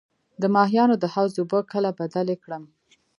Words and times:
د 0.41 0.43
ماهیانو 0.55 0.95
د 0.99 1.05
حوض 1.13 1.33
اوبه 1.41 1.59
کله 1.71 1.89
بدلې 1.99 2.35
کړم؟ 2.43 2.63